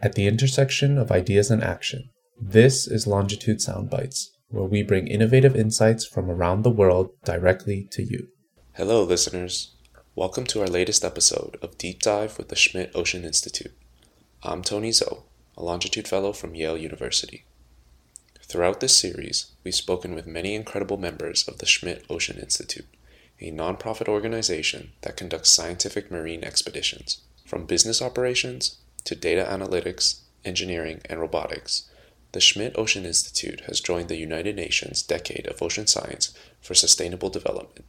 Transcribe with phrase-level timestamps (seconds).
[0.00, 5.56] At the intersection of ideas and action, this is Longitude Soundbites, where we bring innovative
[5.56, 8.28] insights from around the world directly to you.
[8.74, 9.74] Hello, listeners.
[10.14, 13.76] Welcome to our latest episode of Deep Dive with the Schmidt Ocean Institute.
[14.44, 15.24] I'm Tony Zoe,
[15.56, 17.44] a Longitude Fellow from Yale University.
[18.44, 22.86] Throughout this series, we've spoken with many incredible members of the Schmidt Ocean Institute,
[23.40, 31.00] a nonprofit organization that conducts scientific marine expeditions, from business operations to data analytics, engineering,
[31.06, 31.88] and robotics,
[32.32, 37.30] the Schmidt Ocean Institute has joined the United Nations Decade of Ocean Science for Sustainable
[37.30, 37.86] Development,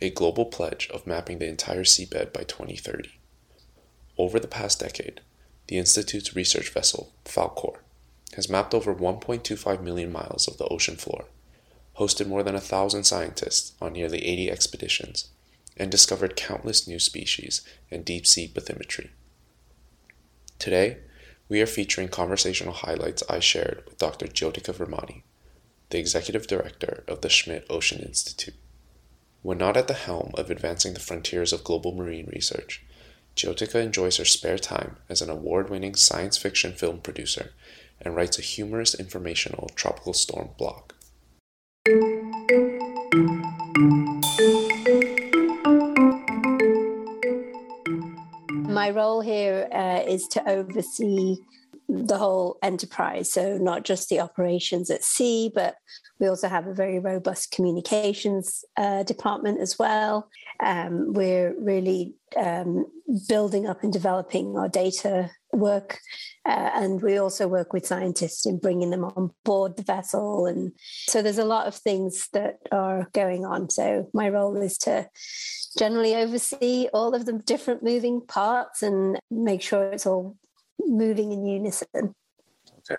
[0.00, 3.10] a global pledge of mapping the entire seabed by 2030.
[4.16, 5.20] Over the past decade,
[5.66, 7.80] the Institute's research vessel, Falkor,
[8.34, 11.26] has mapped over 1.25 million miles of the ocean floor,
[11.98, 15.28] hosted more than a thousand scientists on nearly 80 expeditions,
[15.76, 19.10] and discovered countless new species and deep sea bathymetry.
[20.60, 20.98] Today,
[21.48, 24.26] we are featuring conversational highlights I shared with Dr.
[24.26, 25.22] Jyotika Virmani,
[25.88, 28.56] the Executive Director of the Schmidt Ocean Institute.
[29.40, 32.84] When not at the helm of advancing the frontiers of global marine research,
[33.34, 37.54] Jyotika enjoys her spare time as an award winning science fiction film producer
[37.98, 40.92] and writes a humorous informational tropical storm blog.
[48.90, 51.36] My role here uh, is to oversee
[52.06, 53.32] the whole enterprise.
[53.32, 55.76] So, not just the operations at sea, but
[56.18, 60.28] we also have a very robust communications uh, department as well.
[60.62, 62.86] Um, we're really um,
[63.28, 65.98] building up and developing our data work.
[66.46, 70.46] Uh, and we also work with scientists in bringing them on board the vessel.
[70.46, 70.72] And
[71.08, 73.70] so there's a lot of things that are going on.
[73.70, 75.08] So my role is to
[75.78, 80.36] generally oversee all of the different moving parts and make sure it's all
[80.86, 82.14] moving in unison.
[82.78, 82.96] Okay.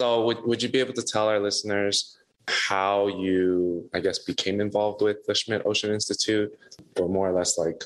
[0.00, 2.16] So, would, would you be able to tell our listeners
[2.48, 6.56] how you, I guess, became involved with the Schmidt Ocean Institute,
[6.98, 7.84] or more or less like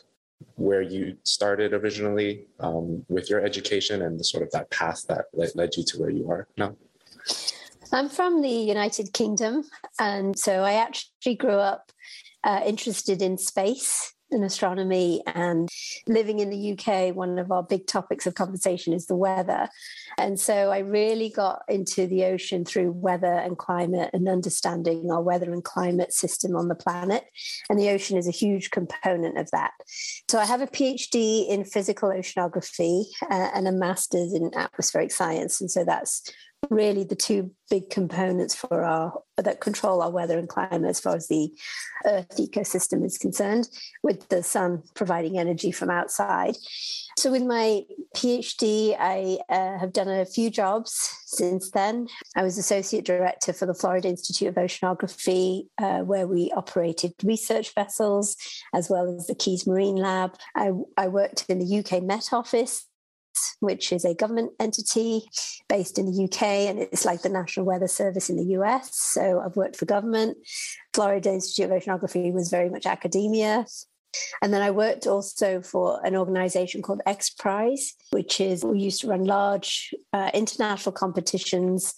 [0.56, 5.26] where you started originally um, with your education and the sort of that path that
[5.34, 6.74] led, you to where you are now?
[7.92, 9.64] I'm from the United Kingdom,
[9.98, 11.92] and so I actually grew up
[12.42, 15.68] uh, interested in space and astronomy and
[16.06, 19.68] living in the UK, one of our big topics of conversation is the weather.
[20.18, 25.22] And so I really got into the ocean through weather and climate and understanding our
[25.22, 27.24] weather and climate system on the planet.
[27.70, 29.72] And the ocean is a huge component of that.
[30.28, 35.60] So I have a PhD in physical oceanography uh, and a master's in atmospheric science.
[35.60, 36.30] And so that's
[36.70, 41.16] really the two big components for our that control our weather and climate as far
[41.16, 41.50] as the
[42.06, 43.68] earth ecosystem is concerned
[44.02, 46.56] with the sun providing energy from outside.
[47.18, 47.82] So with my
[48.16, 52.06] phd i uh, have done a few jobs since then.
[52.36, 57.74] I was associate director for the florida institute of oceanography uh, where we operated research
[57.74, 58.36] vessels
[58.72, 60.36] as well as the keys marine lab.
[60.54, 62.86] I, I worked in the uk met office
[63.60, 65.22] which is a government entity
[65.68, 68.96] based in the UK and it's like the National Weather Service in the US.
[68.96, 70.36] So I've worked for government.
[70.92, 73.66] Florida Institute of Oceanography was very much academia.
[74.42, 79.00] And then I worked also for an organization called X Prize, which is we used
[79.00, 81.94] to run large uh, international competitions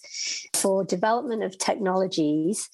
[0.55, 2.69] for development of technologies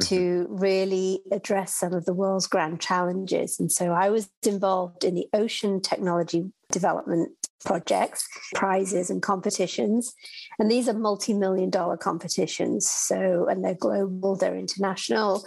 [0.00, 3.58] to really address some of the world's grand challenges.
[3.58, 7.30] And so I was involved in the ocean technology development
[7.64, 10.14] projects, prizes, and competitions.
[10.58, 12.88] And these are multi million dollar competitions.
[12.88, 15.44] So, and they're global, they're international.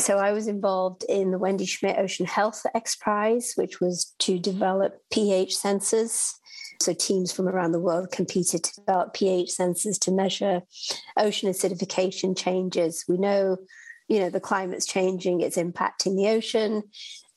[0.00, 4.38] So, I was involved in the Wendy Schmidt Ocean Health X Prize, which was to
[4.38, 6.32] develop pH sensors.
[6.80, 10.62] So, teams from around the world competed to develop pH sensors to measure
[11.16, 13.04] ocean acidification changes.
[13.08, 13.58] We know
[14.08, 16.82] you know the climate's changing it's impacting the ocean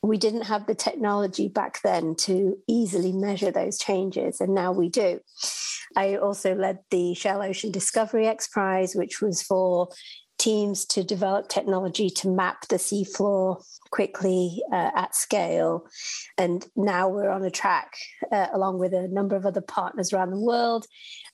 [0.04, 4.90] we didn't have the technology back then to easily measure those changes, and now we
[4.90, 5.20] do.
[5.96, 9.90] I also led the Shell Ocean Discovery X Prize, which was for
[10.38, 15.86] teams to develop technology to map the seafloor quickly uh, at scale.
[16.38, 17.94] And now we're on a track,
[18.32, 20.86] uh, along with a number of other partners around the world,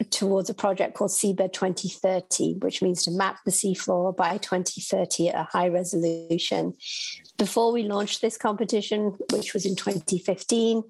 [0.09, 5.35] towards a project called Seabed 2030, which means to map the seafloor by 2030 at
[5.35, 6.73] a high resolution.
[7.37, 10.83] Before we launched this competition, which was in 2015,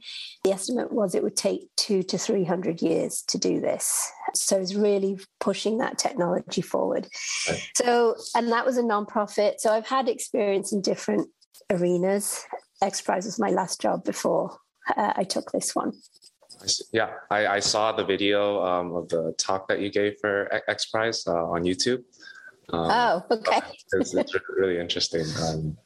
[0.43, 4.09] the estimate was it would take two to 300 years to do this.
[4.33, 7.07] So it's really pushing that technology forward.
[7.49, 7.69] Right.
[7.75, 9.59] So, and that was a nonprofit.
[9.59, 11.29] So I've had experience in different
[11.69, 12.45] arenas.
[12.81, 14.57] X Prize was my last job before
[14.95, 15.93] uh, I took this one.
[16.91, 20.87] Yeah, I, I saw the video um, of the talk that you gave for X
[20.87, 22.03] Prize uh, on YouTube.
[22.69, 23.59] Um, oh, okay.
[23.93, 25.25] it's, it's, really interesting.
[25.43, 25.77] Um,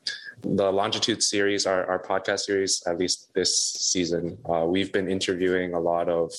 [0.41, 5.73] the Longitude series, our, our podcast series, at least this season, uh, we've been interviewing
[5.73, 6.33] a lot of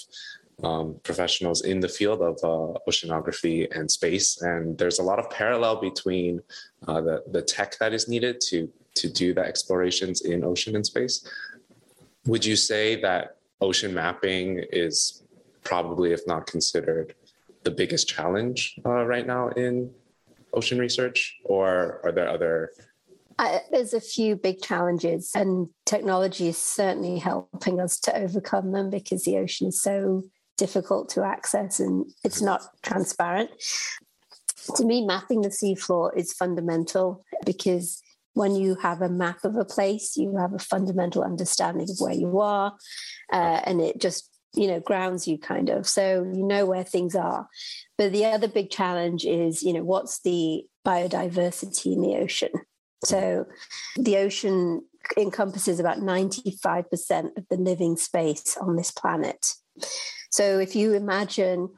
[0.64, 4.40] um, professionals in the field of uh, oceanography and space.
[4.43, 6.40] And there's a lot of parallel between
[6.88, 10.85] uh, the, the tech that is needed to, to do the explorations in ocean and
[10.85, 11.27] space.
[12.27, 15.23] Would you say that ocean mapping is
[15.65, 17.15] probably, if not considered,
[17.65, 19.91] the biggest challenge uh, right now in
[20.53, 21.37] ocean research?
[21.44, 22.71] Or are there other
[23.39, 28.91] uh, there's a few big challenges, and technology is certainly helping us to overcome them
[28.91, 30.23] because the ocean is so
[30.59, 33.50] difficult to access and it's not transparent.
[34.77, 38.01] To me, mapping the seafloor is fundamental because
[38.34, 42.14] when you have a map of a place, you have a fundamental understanding of where
[42.14, 42.75] you are,
[43.32, 45.87] uh, and it just you know grounds you kind of.
[45.87, 47.49] So you know where things are.
[47.99, 52.50] But the other big challenge is you know what's the biodiversity in the ocean?
[53.05, 53.46] So
[53.96, 54.82] the ocean
[55.17, 59.55] encompasses about 95% of the living space on this planet.
[60.31, 61.69] So if you imagine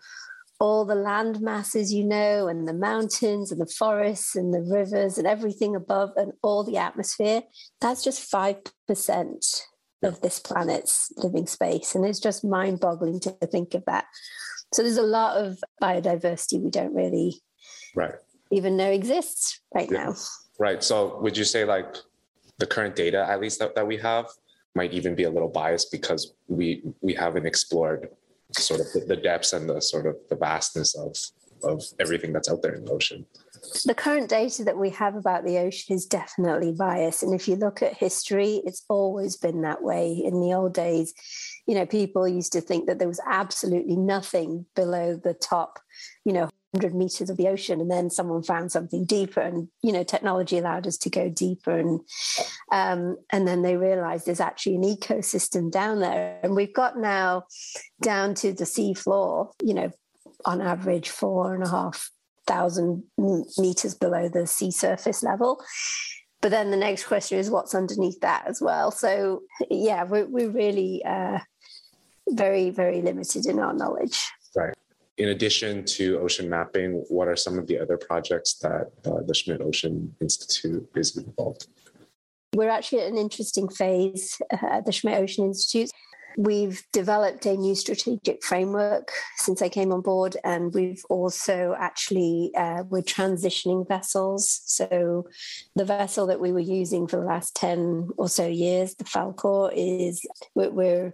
[0.60, 5.18] all the land masses you know, and the mountains and the forests and the rivers
[5.18, 7.42] and everything above and all the atmosphere,
[7.80, 9.60] that's just 5%
[10.02, 11.94] of this planet's living space.
[11.94, 14.04] And it's just mind boggling to think of that.
[14.72, 17.40] So there's a lot of biodiversity we don't really
[17.94, 18.14] right.
[18.50, 20.04] even know exists right yeah.
[20.04, 20.14] now.
[20.58, 20.82] Right.
[20.82, 21.96] So would you say like
[22.58, 24.26] the current data, at least that, that we have,
[24.74, 28.08] might even be a little biased because we we haven't explored
[28.56, 31.16] sort of the, the depths and the sort of the vastness of
[31.64, 33.26] of everything that's out there in the ocean.
[33.86, 37.22] The current data that we have about the ocean is definitely biased.
[37.22, 40.12] And if you look at history, it's always been that way.
[40.12, 41.14] In the old days,
[41.66, 45.78] you know, people used to think that there was absolutely nothing below the top,
[46.24, 49.92] you know, 100 meters of the ocean and then someone found something deeper and you
[49.92, 52.00] know technology allowed us to go deeper and
[52.72, 56.40] um, and then they realized there's actually an ecosystem down there.
[56.42, 57.44] And we've got now
[58.02, 59.90] down to the sea floor you know
[60.44, 62.10] on average four and a half
[62.46, 65.62] thousand meters below the sea surface level.
[66.42, 68.90] But then the next question is what's underneath that as well.
[68.90, 71.38] So yeah we're, we're really uh,
[72.28, 74.20] very very limited in our knowledge.
[74.56, 74.74] Right
[75.16, 79.34] in addition to ocean mapping, what are some of the other projects that uh, the
[79.34, 81.69] Schmidt Ocean Institute is involved?
[82.55, 85.90] We're actually at an interesting phase uh, at the Schmidt Ocean Institute.
[86.36, 92.50] We've developed a new strategic framework since I came on board, and we've also actually
[92.56, 94.62] uh, we're transitioning vessels.
[94.64, 95.28] So
[95.76, 99.72] the vessel that we were using for the last ten or so years, the Falkor,
[99.75, 101.12] is we're,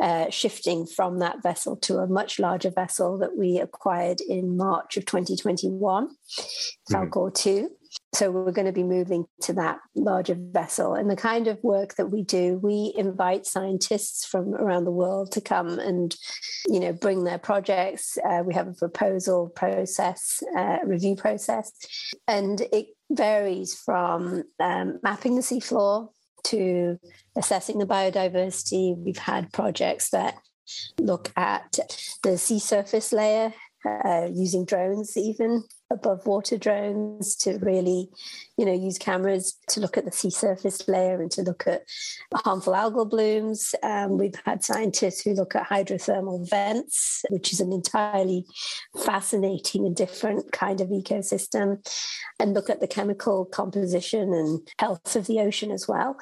[0.00, 4.96] uh, shifting from that vessel to a much larger vessel that we acquired in March
[4.96, 7.28] of 2021, mm-hmm.
[7.34, 7.70] 2.
[8.12, 10.94] So we're going to be moving to that larger vessel.
[10.94, 15.30] And the kind of work that we do, we invite scientists from around the world
[15.32, 16.14] to come and,
[16.66, 18.18] you know, bring their projects.
[18.18, 21.72] Uh, we have a proposal process, uh, review process,
[22.26, 26.08] and it varies from um, mapping the seafloor
[26.44, 26.98] to
[27.36, 28.96] assessing the biodiversity.
[28.96, 30.34] We've had projects that
[30.98, 31.78] look at
[32.22, 33.54] the sea surface layer
[34.04, 38.08] uh, using drones, even above water drones, to really,
[38.56, 41.82] you know, use cameras to look at the sea surface layer and to look at
[42.34, 43.74] harmful algal blooms.
[43.82, 48.46] Um, we've had scientists who look at hydrothermal vents, which is an entirely
[49.04, 51.84] fascinating and different kind of ecosystem,
[52.38, 56.16] and look at the chemical composition and health of the ocean as well.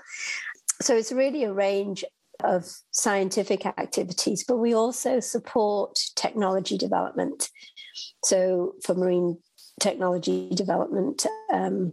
[0.81, 2.05] So it's really a range
[2.45, 7.51] of scientific activities, but we also support technology development.
[8.25, 9.39] So for marine
[9.81, 11.93] technology development, um,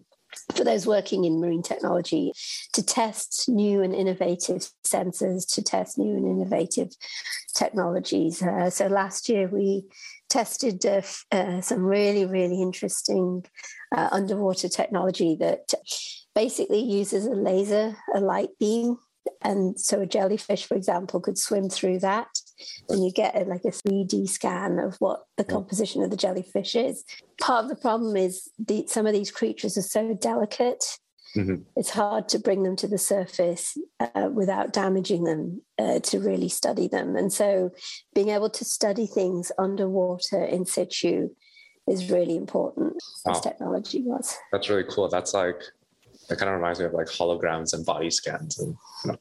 [0.53, 2.31] for those working in marine technology,
[2.73, 6.89] to test new and innovative sensors, to test new and innovative
[7.55, 8.41] technologies.
[8.41, 9.85] Uh, so last year we
[10.29, 11.01] tested uh,
[11.31, 13.45] uh, some really, really interesting
[13.95, 15.73] uh, underwater technology that
[16.33, 18.97] basically uses a laser, a light beam
[19.41, 22.27] and so a jellyfish, for example, could swim through that,
[22.89, 26.75] and you get a, like a 3D scan of what the composition of the jellyfish
[26.75, 27.03] is.
[27.39, 30.83] Part of the problem is the, some of these creatures are so delicate.
[31.35, 31.63] Mm-hmm.
[31.75, 36.49] It's hard to bring them to the surface uh, without damaging them uh, to really
[36.49, 37.15] study them.
[37.15, 37.71] And so,
[38.13, 41.29] being able to study things underwater in situ
[41.87, 42.95] is really important.
[43.25, 43.33] Wow.
[43.33, 44.37] As technology was.
[44.51, 45.09] That's really cool.
[45.09, 45.61] That's like
[46.29, 49.17] it kind of reminds me of like holograms and body scans and you know.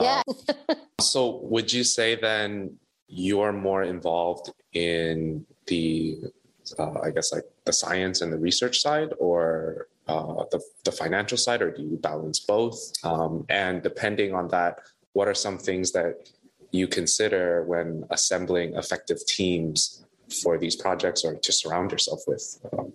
[0.00, 0.22] yeah
[0.68, 2.78] uh, so would you say then
[3.10, 6.18] you are more involved in the,
[6.78, 11.36] uh, I guess, like the science and the research side, or uh, the, the financial
[11.36, 12.78] side, or do you balance both?
[13.02, 14.78] Um, and depending on that,
[15.12, 16.30] what are some things that
[16.70, 20.04] you consider when assembling effective teams
[20.42, 22.60] for these projects or to surround yourself with?
[22.72, 22.92] Um,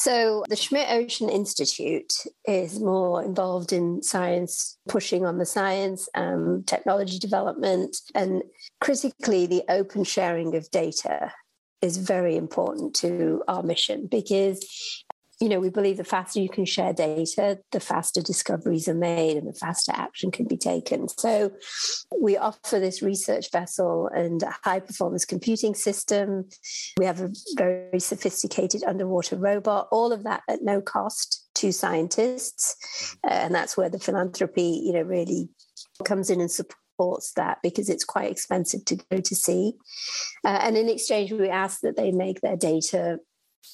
[0.00, 2.12] so, the Schmidt Ocean Institute
[2.46, 8.42] is more involved in science, pushing on the science, um, technology development, and
[8.80, 11.32] critically, the open sharing of data
[11.82, 15.04] is very important to our mission because
[15.40, 19.36] you know, we believe the faster you can share data, the faster discoveries are made
[19.36, 21.08] and the faster action can be taken.
[21.08, 21.52] So
[22.20, 26.48] we offer this research vessel and a high performance computing system.
[26.98, 33.16] We have a very sophisticated underwater robot, all of that at no cost to scientists.
[33.24, 35.50] Uh, and that's where the philanthropy, you know, really
[36.04, 39.74] comes in and supports that because it's quite expensive to go to sea.
[40.44, 43.18] Uh, and in exchange, we ask that they make their data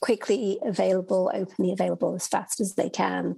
[0.01, 3.37] quickly available, openly available as fast as they can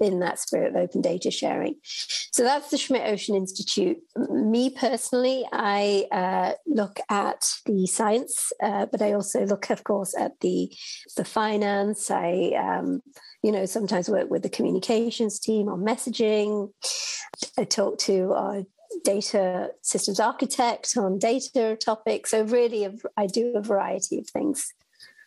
[0.00, 1.76] in that spirit of open data sharing.
[1.82, 3.98] So that's the Schmidt Ocean Institute.
[4.30, 10.14] Me personally, I uh, look at the science, uh, but I also look, of course,
[10.18, 10.70] at the
[11.16, 12.10] the finance.
[12.10, 13.00] I, um,
[13.42, 16.72] you know, sometimes work with the communications team on messaging.
[17.58, 18.62] I talk to our
[19.04, 22.30] data systems architect on data topics.
[22.30, 24.72] So really, I do a variety of things.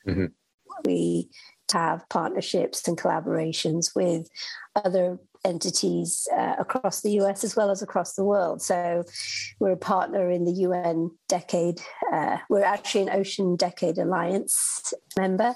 [0.07, 0.25] Mm-hmm.
[0.85, 1.29] We
[1.71, 4.27] have partnerships and collaborations with
[4.75, 8.61] other entities uh, across the US as well as across the world.
[8.61, 9.03] So
[9.59, 11.81] we're a partner in the UN Decade.
[12.11, 15.55] Uh, we're actually an Ocean Decade Alliance member,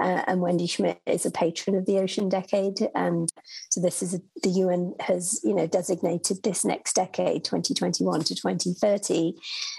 [0.00, 2.88] uh, and Wendy Schmidt is a patron of the Ocean Decade.
[2.94, 3.32] And
[3.70, 8.34] so this is a, the UN has you know designated this next decade, 2021 to
[8.34, 9.34] 2030,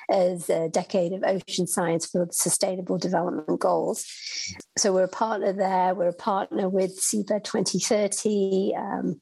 [0.09, 4.05] as a decade of ocean science for sustainable development goals.
[4.79, 5.93] So we're a partner there.
[5.93, 8.73] We're a partner with Seabed 2030.
[8.77, 9.21] Um,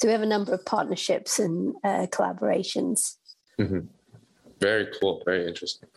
[0.00, 3.16] so we have a number of partnerships and uh, collaborations.
[3.58, 3.80] Mm-hmm.
[4.60, 5.22] Very cool.
[5.24, 5.88] Very interesting.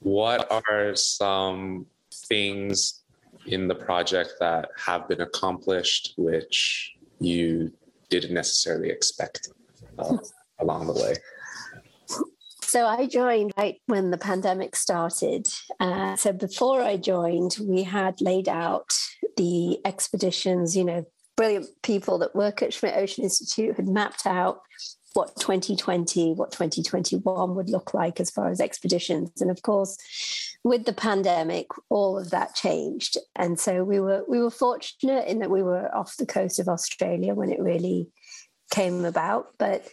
[0.00, 1.86] What are some
[2.28, 3.02] things
[3.46, 7.72] in the project that have been accomplished which you
[8.08, 9.50] didn't necessarily expect
[10.00, 10.16] uh,
[10.58, 11.14] along the way?
[12.70, 15.48] So I joined right when the pandemic started.
[15.80, 18.92] Uh, so before I joined, we had laid out
[19.36, 21.04] the expeditions, you know,
[21.36, 24.60] brilliant people that work at Schmidt Ocean Institute had mapped out
[25.14, 29.40] what 2020, what 2021 would look like as far as expeditions.
[29.40, 29.98] And of course,
[30.62, 33.18] with the pandemic, all of that changed.
[33.34, 36.68] And so we were we were fortunate in that we were off the coast of
[36.68, 38.10] Australia when it really
[38.70, 39.48] came about.
[39.58, 39.84] But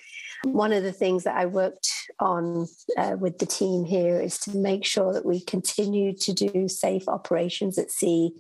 [0.43, 1.89] one of the things that I worked
[2.19, 2.67] on
[2.97, 7.07] uh, with the team here is to make sure that we continue to do safe
[7.07, 8.31] operations at sea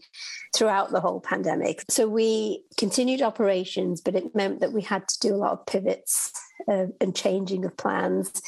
[0.55, 1.83] throughout the whole pandemic.
[1.89, 5.65] So we continued operations, but it meant that we had to do a lot of
[5.65, 6.31] pivots
[6.71, 8.41] uh, and changing of plans.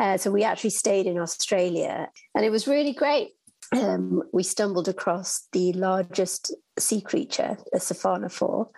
[0.00, 3.30] Uh, so we actually stayed in Australia, and it was really great.
[3.72, 8.68] Um, we stumbled across the largest sea creature, a siphonophore.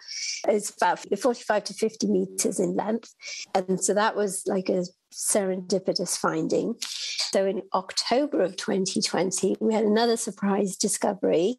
[0.49, 3.15] It's about 45 to 50 meters in length.
[3.55, 6.75] And so that was like a serendipitous finding.
[6.81, 11.57] So in October of 2020, we had another surprise discovery.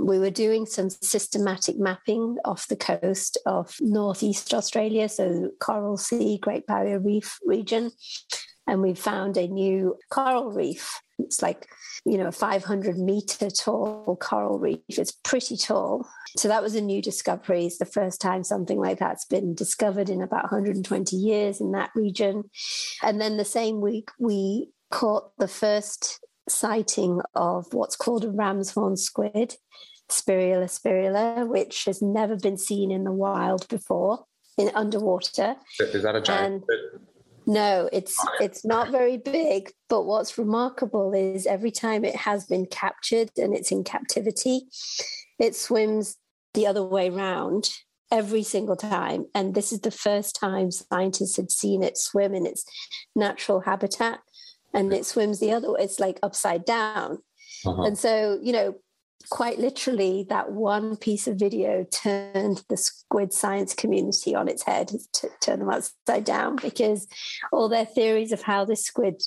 [0.00, 6.38] We were doing some systematic mapping off the coast of Northeast Australia, so Coral Sea,
[6.38, 7.92] Great Barrier Reef region.
[8.68, 11.00] And we found a new coral reef.
[11.18, 11.66] It's like,
[12.04, 14.78] you know, a 500 meter tall coral reef.
[14.88, 16.08] It's pretty tall.
[16.36, 17.66] So that was a new discovery.
[17.66, 21.90] It's the first time something like that's been discovered in about 120 years in that
[21.94, 22.44] region.
[23.02, 28.70] And then the same week, we caught the first sighting of what's called a ram's
[28.70, 29.56] horn squid,
[30.08, 34.24] Spirula spirula, which has never been seen in the wild before
[34.56, 35.56] in underwater.
[35.78, 36.64] Is that a giant?
[36.68, 37.00] And
[37.48, 42.66] no, it's it's not very big, but what's remarkable is every time it has been
[42.66, 44.66] captured and it's in captivity,
[45.38, 46.18] it swims
[46.52, 47.70] the other way round
[48.12, 49.24] every single time.
[49.34, 52.66] And this is the first time scientists had seen it swim in its
[53.16, 54.20] natural habitat
[54.74, 55.80] and it swims the other way.
[55.80, 57.22] It's like upside down.
[57.64, 57.82] Uh-huh.
[57.82, 58.74] And so, you know,
[59.30, 64.90] quite literally, that one piece of video turned the squid science community on its head,
[65.12, 67.06] t- turned them upside down because
[67.52, 69.22] all their theories of how this squid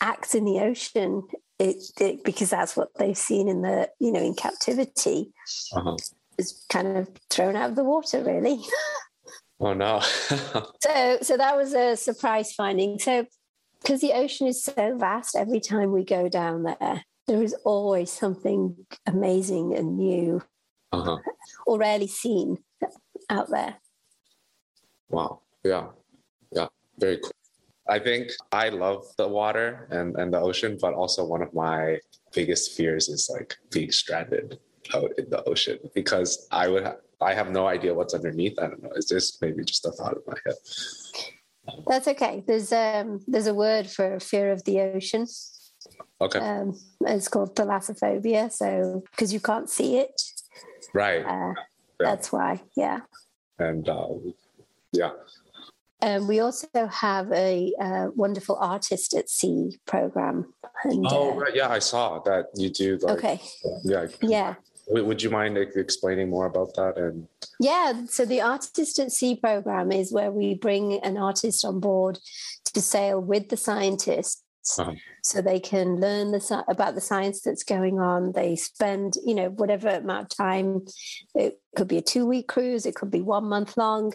[0.00, 1.22] acts in the ocean,
[1.58, 5.32] it, it, because that's what they've seen in the, you know, in captivity,
[5.74, 5.96] uh-huh.
[6.38, 8.60] is kind of thrown out of the water, really.
[9.60, 10.00] Oh no!
[10.80, 12.98] so, so that was a surprise finding.
[12.98, 13.26] So
[13.80, 18.10] because the ocean is so vast, every time we go down there, there is always
[18.10, 18.76] something
[19.06, 20.42] amazing and new
[20.92, 21.18] Uh-huh.
[21.66, 22.58] or rarely seen
[23.30, 23.76] out there.
[25.08, 25.40] Wow.
[25.64, 25.88] Yeah.
[26.50, 26.68] Yeah.
[26.98, 27.30] Very cool.
[27.88, 31.98] I think I love the water and, and the ocean, but also one of my
[32.34, 34.58] biggest fears is like being stranded
[34.94, 38.58] out in the ocean because I would ha- I have no idea what's underneath.
[38.58, 38.90] I don't know.
[38.94, 40.56] It's just maybe just a thought in my head.
[41.86, 42.42] That's okay.
[42.46, 45.26] There's um there's a word for fear of the ocean.
[46.20, 46.38] Okay.
[46.38, 48.50] Um, it's called thalassophobia.
[48.52, 50.22] So because you can't see it,
[50.92, 51.24] right.
[51.24, 51.54] uh,
[52.00, 52.06] Yeah.
[52.10, 52.62] that's why.
[52.76, 53.00] Yeah.
[53.58, 54.34] And um,
[54.92, 55.10] yeah.
[56.00, 60.52] Um, we also have a uh, wonderful artist at sea program.
[60.84, 61.54] And, Oh, uh, right.
[61.54, 62.98] Yeah, I saw that you do.
[63.00, 63.40] Like, okay.
[63.84, 64.06] Yeah.
[64.20, 64.54] Yeah.
[64.88, 66.96] Would you mind explaining more about that?
[66.98, 67.28] And
[67.60, 72.18] Yeah, so the Artist at Sea program is where we bring an artist on board
[72.64, 74.42] to sail with the scientists.
[74.78, 74.94] Uh-huh.
[75.22, 78.32] So they can learn the, about the science that's going on.
[78.32, 80.86] They spend, you know, whatever amount of time.
[81.34, 82.86] It could be a two-week cruise.
[82.86, 84.12] It could be one month long.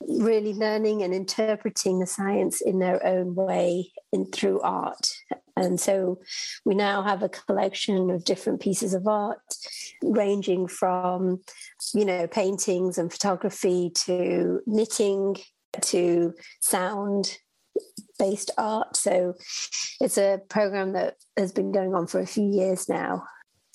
[0.00, 5.08] Really learning and interpreting the science in their own way and through art.
[5.56, 6.20] And so
[6.64, 9.38] we now have a collection of different pieces of art,
[10.02, 11.40] ranging from
[11.94, 15.36] you know, paintings and photography to knitting
[15.80, 17.38] to sound
[18.18, 18.96] based art.
[18.96, 19.34] So
[20.00, 23.24] it's a program that has been going on for a few years now.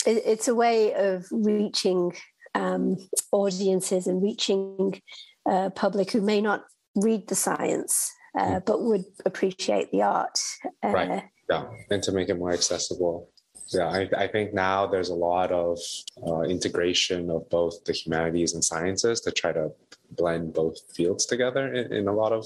[0.05, 2.13] It, it's a way of reaching
[2.55, 2.97] um,
[3.31, 5.01] audiences and reaching
[5.49, 6.63] uh, public who may not
[6.95, 8.11] read the science.
[8.37, 10.37] Uh, but would appreciate the art.
[10.85, 11.23] Uh, Right.
[11.49, 13.31] yeah, and to make it more accessible.
[13.69, 15.79] Yeah, I, I think now there's a lot of
[16.25, 19.71] uh, integration of both the humanities and sciences to try to
[20.11, 22.45] blend both fields together in, in a lot of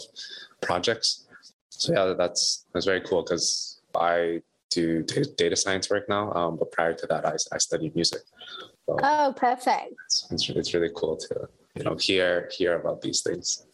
[0.62, 1.28] projects.
[1.72, 6.56] So yeah, that's that's very cool because I do da- data science work now, um,
[6.58, 8.22] but prior to that, I, I studied music.
[8.86, 9.94] So Oh, perfect.
[10.06, 13.66] it's, it's, it's really cool to you know hear hear about these things.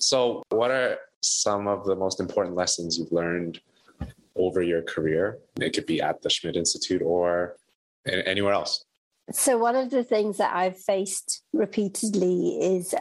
[0.00, 3.60] So, what are some of the most important lessons you've learned
[4.36, 5.38] over your career?
[5.60, 7.56] It could be at the Schmidt Institute or
[8.06, 8.84] anywhere else.
[9.30, 12.94] So, one of the things that I've faced repeatedly is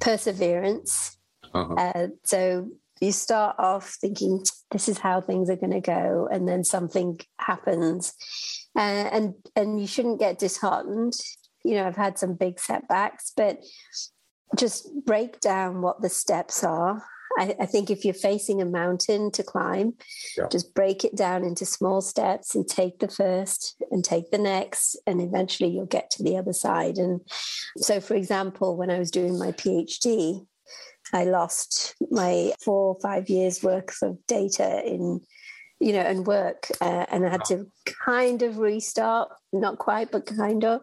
[0.00, 1.16] perseverance.
[1.54, 1.74] Uh-huh.
[1.74, 2.70] Uh, so,
[3.02, 7.18] you start off thinking, this is how things are going to go, and then something
[7.38, 8.14] happens.
[8.76, 8.80] Uh,
[9.12, 11.14] and, and you shouldn't get disheartened.
[11.64, 13.58] You know, I've had some big setbacks, but
[14.56, 17.02] just break down what the steps are.
[17.38, 19.94] I, I think if you're facing a mountain to climb,
[20.36, 20.48] Yeah.
[20.50, 24.96] just break it down into small steps and take the first and take the next,
[25.06, 26.98] and eventually you'll get to the other side.
[26.98, 27.20] And
[27.78, 30.46] so, for example, when I was doing my PhD,
[31.12, 35.20] I lost my four or five years worth of data in,
[35.80, 37.66] you know, and work, uh, and I had to
[38.06, 40.80] kind of restart, not quite, but kind of.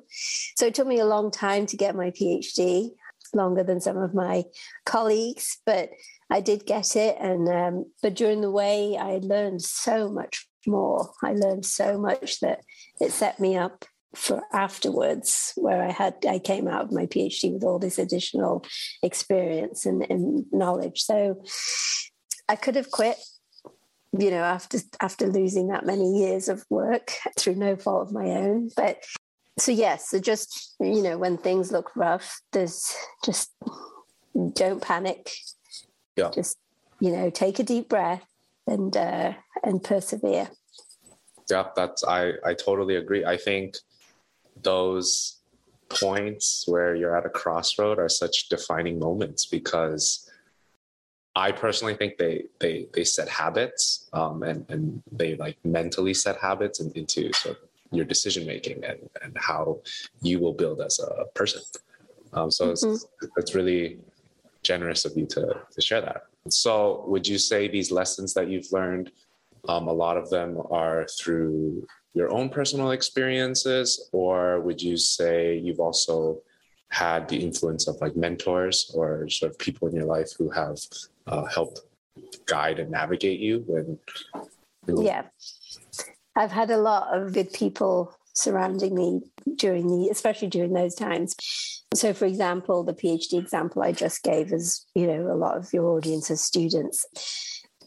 [0.57, 2.91] So it took me a long time to get my PhD,
[3.33, 4.43] longer than some of my
[4.85, 5.89] colleagues, but
[6.29, 7.17] I did get it.
[7.19, 11.11] And um, but during the way, I learned so much more.
[11.23, 12.61] I learned so much that
[12.99, 17.53] it set me up for afterwards, where I had I came out of my PhD
[17.53, 18.65] with all this additional
[19.03, 21.01] experience and, and knowledge.
[21.01, 21.43] So
[22.47, 23.17] I could have quit
[24.17, 28.25] you know after after losing that many years of work through no fault of my
[28.25, 29.03] own but
[29.59, 33.51] so yes so just you know when things look rough there's just
[34.53, 35.29] don't panic
[36.15, 36.31] Yeah.
[36.31, 36.57] just
[36.99, 38.25] you know take a deep breath
[38.65, 40.49] and uh and persevere
[41.49, 43.25] Yeah, that's I I totally agree.
[43.25, 43.75] I think
[44.63, 45.37] those
[45.89, 50.29] points where you're at a crossroad are such defining moments because
[51.35, 56.37] I personally think they they they set habits um, and and they like mentally set
[56.37, 59.79] habits in, into sort of your decision making and and how
[60.21, 61.61] you will build as a person.
[62.33, 62.85] Um, so it's,
[63.37, 63.99] it's really
[64.63, 66.23] generous of you to to share that.
[66.49, 69.11] So would you say these lessons that you've learned
[69.67, 75.57] um, a lot of them are through your own personal experiences, or would you say
[75.57, 76.41] you've also
[76.89, 80.77] had the influence of like mentors or sort of people in your life who have
[81.27, 81.81] uh, helped
[82.45, 83.97] guide and navigate you when?
[84.97, 85.23] yeah
[86.35, 89.21] i've had a lot of good people surrounding me
[89.55, 91.35] during the especially during those times
[91.93, 95.71] so for example the phd example i just gave is you know a lot of
[95.73, 97.05] your audience as students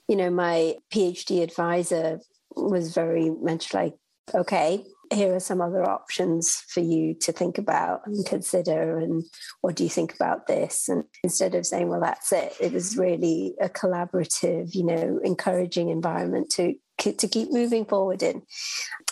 [0.09, 2.21] you know my phd advisor
[2.55, 3.95] was very much like
[4.35, 9.25] okay here are some other options for you to think about and consider and
[9.61, 10.89] what do you think about this?
[10.89, 15.91] And instead of saying well that's it it was really a collaborative you know encouraging
[15.91, 18.43] environment to to keep moving forward in.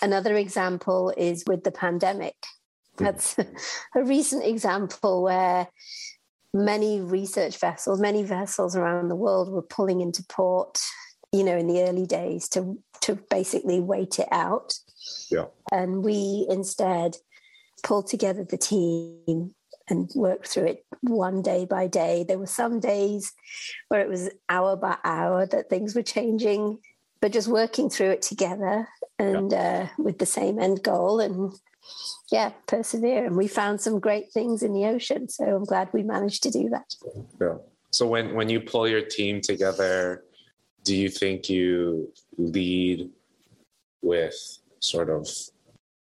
[0.00, 2.36] Another example is with the pandemic.
[2.98, 3.04] Hmm.
[3.04, 3.36] that's
[3.94, 5.68] a recent example where
[6.52, 10.80] many research vessels many vessels around the world were pulling into port
[11.30, 14.74] you know in the early days to to basically wait it out
[15.30, 15.46] yeah.
[15.72, 17.16] And we instead
[17.82, 19.54] pulled together the team
[19.88, 22.24] and worked through it one day by day.
[22.26, 23.32] There were some days
[23.88, 26.78] where it was hour by hour that things were changing,
[27.20, 29.88] but just working through it together and yeah.
[29.98, 31.52] uh, with the same end goal and
[32.30, 33.24] yeah, persevere.
[33.24, 35.28] And we found some great things in the ocean.
[35.28, 36.94] So I'm glad we managed to do that.
[37.40, 37.56] Yeah.
[37.90, 40.22] So when when you pull your team together,
[40.84, 43.10] do you think you lead
[44.02, 45.28] with sort of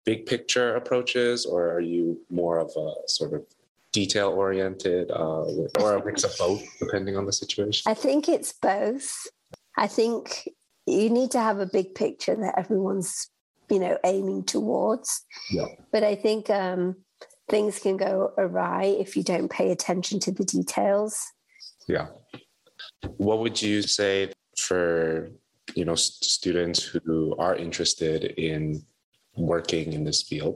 [0.05, 3.43] big picture approaches, or are you more of a sort of
[3.91, 5.43] detail oriented uh,
[5.79, 7.89] or a mix of both, depending on the situation?
[7.91, 9.27] I think it's both.
[9.77, 10.49] I think
[10.85, 13.29] you need to have a big picture that everyone's
[13.69, 15.25] you know aiming towards.
[15.51, 15.67] Yeah.
[15.91, 16.95] But I think um,
[17.49, 21.25] things can go awry if you don't pay attention to the details.
[21.87, 22.07] Yeah.
[23.17, 25.31] What would you say for
[25.77, 28.81] you know students who are interested in
[29.35, 30.55] working in this field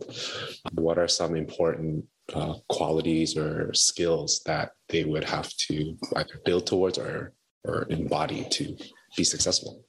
[0.74, 2.04] what are some important
[2.34, 7.34] uh, qualities or skills that they would have to either build towards or
[7.66, 8.76] or embody to
[9.16, 9.86] be successful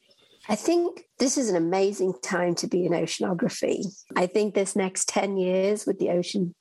[0.49, 3.85] I think this is an amazing time to be in oceanography.
[4.17, 6.53] I think this next 10 years with the ocean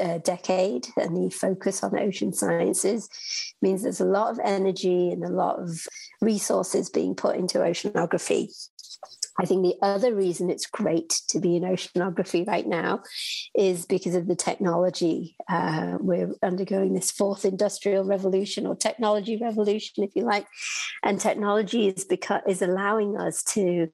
[0.00, 3.08] uh, decade and the focus on ocean sciences
[3.62, 5.86] means there's a lot of energy and a lot of
[6.20, 8.48] resources being put into oceanography.
[9.40, 13.02] I think the other reason it's great to be in oceanography right now
[13.54, 15.36] is because of the technology.
[15.48, 20.46] Uh, we're undergoing this fourth industrial revolution or technology revolution, if you like,
[21.04, 23.88] and technology is because is allowing us to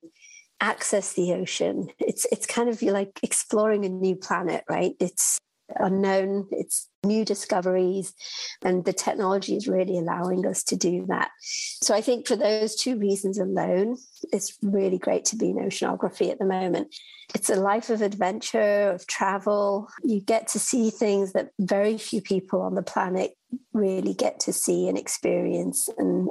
[0.62, 1.88] access the ocean.
[1.98, 4.94] It's it's kind of like exploring a new planet, right?
[4.98, 5.38] It's
[5.76, 8.14] unknown, it's new discoveries,
[8.62, 11.30] and the technology is really allowing us to do that.
[11.40, 13.96] So I think for those two reasons alone,
[14.32, 16.94] it's really great to be in oceanography at the moment.
[17.34, 19.88] It's a life of adventure, of travel.
[20.02, 23.32] You get to see things that very few people on the planet
[23.72, 25.88] really get to see and experience.
[25.98, 26.30] And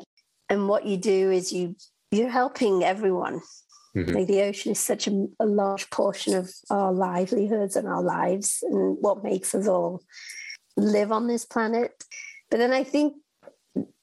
[0.49, 1.75] and what you do is you
[2.11, 3.41] you're helping everyone
[3.95, 4.15] Mm-hmm.
[4.15, 8.63] Like the ocean is such a, a, large portion of our livelihoods and our lives
[8.63, 10.01] and what makes us all
[10.75, 12.03] live on this planet.
[12.49, 13.13] But then I think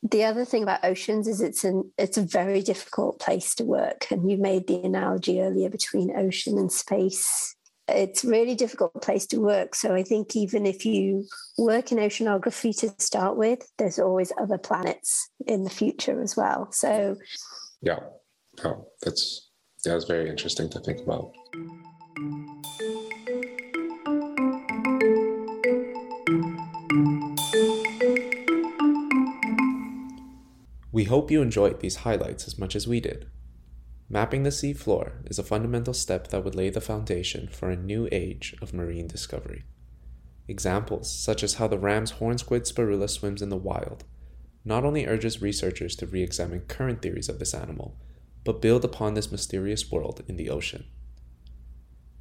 [0.03, 4.07] the other thing about oceans is it's an it's a very difficult place to work.
[4.11, 7.57] And you made the analogy earlier between ocean and space.
[7.89, 9.75] It's a really difficult place to work.
[9.75, 11.27] So I think even if you
[11.59, 16.69] work in oceanography to start with, there's always other planets in the future as well.
[16.71, 17.17] So
[17.83, 17.99] yeah,
[18.65, 19.50] oh, that's
[19.85, 21.33] that was very interesting to think about.
[30.93, 33.27] We hope you enjoyed these highlights as much as we did.
[34.09, 37.77] Mapping the sea floor is a fundamental step that would lay the foundation for a
[37.77, 39.65] new age of marine discovery.
[40.49, 44.05] Examples, such as how the ram's horn squid spirula swims in the wild,
[44.65, 47.97] not only urges researchers to re examine current theories of this animal,
[48.45, 50.85] but build upon this mysterious world in the ocean.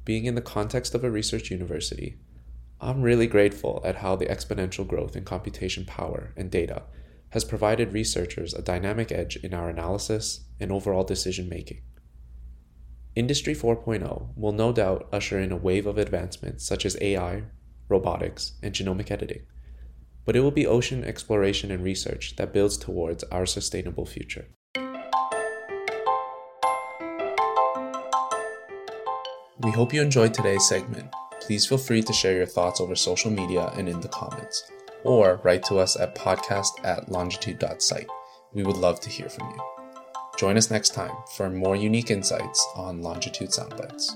[0.04, 2.18] Being in the context of a research university,
[2.80, 6.84] I'm really grateful at how the exponential growth in computation power and data
[7.30, 11.82] has provided researchers a dynamic edge in our analysis and overall decision making.
[13.14, 17.44] Industry 4.0 will no doubt usher in a wave of advancements such as AI,
[17.88, 19.42] robotics, and genomic editing,
[20.24, 24.46] but it will be ocean exploration and research that builds towards our sustainable future.
[29.62, 31.12] We hope you enjoyed today's segment.
[31.42, 34.70] Please feel free to share your thoughts over social media and in the comments,
[35.04, 38.08] or write to us at podcast at longitude.site.
[38.54, 39.60] We would love to hear from you.
[40.38, 44.12] Join us next time for more unique insights on Longitude Soundbites.